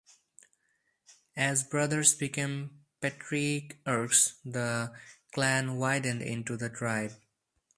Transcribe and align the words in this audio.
As 1.37 1.63
brothers 1.63 2.15
became 2.15 2.79
patriarchs, 3.01 4.33
the 4.43 4.95
clan 5.31 5.75
widened 5.77 6.23
into 6.23 6.57
the 6.57 6.71
tribe. 6.71 7.13